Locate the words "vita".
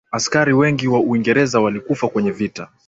2.31-2.67